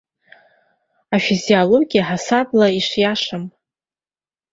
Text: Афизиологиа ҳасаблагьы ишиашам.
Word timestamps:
Афизиологиа 1.15 2.03
ҳасаблагьы 2.07 2.77
ишиашам. 2.79 3.43